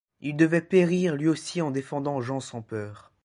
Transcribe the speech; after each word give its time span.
Il 0.19 0.35
devait 0.35 0.63
périr 0.63 1.13
lui 1.15 1.27
aussi 1.27 1.61
en 1.61 1.69
défendant 1.69 2.21
Jean 2.21 2.39
sans 2.39 2.63
Peur. 2.63 3.11